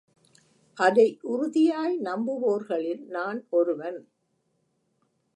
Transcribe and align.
அதை 0.77 1.05
உறுதியாய் 1.21 1.97
நம்புவோர்களில் 1.99 3.03
நான் 3.07 3.45
ஒருவன். 3.49 3.99